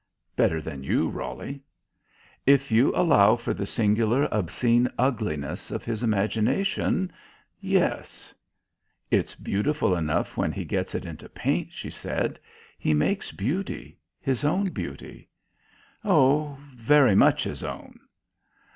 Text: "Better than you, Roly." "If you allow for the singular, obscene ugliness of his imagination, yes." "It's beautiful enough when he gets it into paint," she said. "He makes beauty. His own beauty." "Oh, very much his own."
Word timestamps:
"Better 0.35 0.59
than 0.63 0.83
you, 0.83 1.09
Roly." 1.09 1.61
"If 2.47 2.71
you 2.71 2.91
allow 2.95 3.35
for 3.35 3.53
the 3.53 3.67
singular, 3.67 4.23
obscene 4.33 4.89
ugliness 4.97 5.69
of 5.69 5.85
his 5.85 6.01
imagination, 6.01 7.11
yes." 7.59 8.33
"It's 9.11 9.35
beautiful 9.35 9.95
enough 9.95 10.35
when 10.37 10.51
he 10.51 10.65
gets 10.65 10.95
it 10.95 11.05
into 11.05 11.29
paint," 11.29 11.71
she 11.71 11.91
said. 11.91 12.39
"He 12.79 12.95
makes 12.95 13.31
beauty. 13.31 13.99
His 14.19 14.43
own 14.43 14.69
beauty." 14.69 15.29
"Oh, 16.03 16.57
very 16.73 17.13
much 17.13 17.43
his 17.43 17.63
own." 17.63 17.99